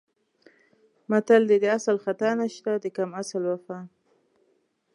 [1.09, 3.79] متل دی: د اصل خطا نشته د کم اصل وفا.